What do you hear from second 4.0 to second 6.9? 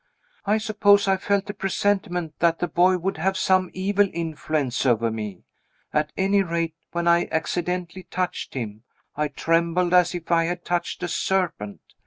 influence over me. At any rate,